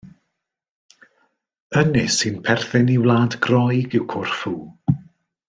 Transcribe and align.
Ynys 1.81 2.15
sy'n 2.21 2.41
perthyn 2.47 2.91
i 2.95 2.97
wlad 3.03 3.37
Groeg 3.47 3.95
yw 4.01 4.09
Corfu. 4.17 4.57